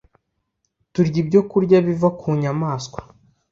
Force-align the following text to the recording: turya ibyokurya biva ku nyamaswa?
turya 0.91 1.17
ibyokurya 1.23 1.77
biva 1.85 2.09
ku 2.19 2.25
nyamaswa? 2.41 2.99